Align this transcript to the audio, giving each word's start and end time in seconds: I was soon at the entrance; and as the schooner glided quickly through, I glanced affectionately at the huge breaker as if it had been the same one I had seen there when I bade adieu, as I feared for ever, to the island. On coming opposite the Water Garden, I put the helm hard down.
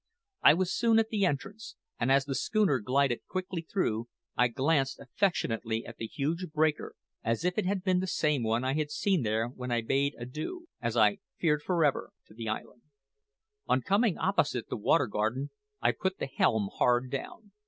I 0.41 0.55
was 0.55 0.73
soon 0.73 0.97
at 0.97 1.09
the 1.09 1.27
entrance; 1.27 1.75
and 1.99 2.11
as 2.11 2.25
the 2.25 2.33
schooner 2.33 2.79
glided 2.79 3.27
quickly 3.27 3.61
through, 3.61 4.07
I 4.35 4.47
glanced 4.47 4.99
affectionately 4.99 5.85
at 5.85 5.97
the 5.97 6.07
huge 6.07 6.47
breaker 6.51 6.95
as 7.23 7.45
if 7.45 7.55
it 7.59 7.67
had 7.67 7.83
been 7.83 7.99
the 7.99 8.07
same 8.07 8.41
one 8.41 8.63
I 8.63 8.73
had 8.73 8.89
seen 8.89 9.21
there 9.21 9.49
when 9.49 9.69
I 9.69 9.81
bade 9.81 10.15
adieu, 10.17 10.65
as 10.81 10.97
I 10.97 11.19
feared 11.37 11.61
for 11.61 11.85
ever, 11.85 12.13
to 12.25 12.33
the 12.33 12.49
island. 12.49 12.81
On 13.67 13.83
coming 13.83 14.17
opposite 14.17 14.69
the 14.69 14.75
Water 14.77 15.05
Garden, 15.05 15.51
I 15.81 15.91
put 15.91 16.17
the 16.17 16.25
helm 16.25 16.69
hard 16.73 17.11
down. 17.11 17.51